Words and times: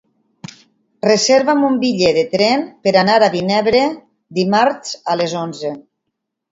Reserva'm 1.07 1.67
un 1.67 1.77
bitllet 1.85 2.17
de 2.21 2.25
tren 2.33 2.65
per 2.87 2.97
anar 3.05 3.21
a 3.27 3.31
Vinebre 3.37 3.87
dimarts 4.41 5.01
a 5.15 5.21
les 5.25 5.39
onze. 5.47 5.79